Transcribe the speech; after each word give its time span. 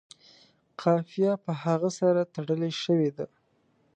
قافیه 0.81 1.33
په 1.43 1.51
هغه 1.63 1.89
سره 1.99 2.21
تړلې 2.33 2.71
شوې 2.83 3.09
ده. 3.17 3.25